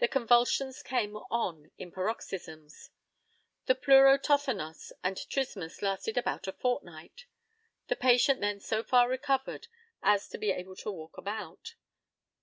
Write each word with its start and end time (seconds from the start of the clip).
The 0.00 0.06
convulsions 0.08 0.82
came 0.82 1.16
on 1.16 1.70
in 1.78 1.92
paroxysms. 1.92 2.90
The 3.64 3.74
pleuro 3.74 4.18
tothonos 4.18 4.92
and 5.02 5.16
trismus 5.30 5.80
lasted 5.80 6.18
about 6.18 6.46
a 6.46 6.52
fortnight. 6.52 7.24
The 7.88 7.96
patient 7.96 8.42
then 8.42 8.60
so 8.60 8.82
far 8.82 9.08
recovered 9.08 9.68
as 10.02 10.28
to 10.28 10.36
be 10.36 10.50
able 10.50 10.76
to 10.76 10.92
walk 10.92 11.16
about. 11.16 11.76